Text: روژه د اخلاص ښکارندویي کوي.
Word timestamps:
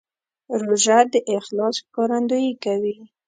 روژه 0.61 0.99
د 1.13 1.15
اخلاص 1.37 1.75
ښکارندویي 1.85 2.53
کوي. 2.63 2.95